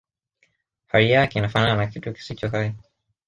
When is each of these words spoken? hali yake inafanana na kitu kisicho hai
hali 0.87 1.11
yake 1.11 1.39
inafanana 1.39 1.75
na 1.75 1.87
kitu 1.87 2.13
kisicho 2.13 2.47
hai 2.49 2.75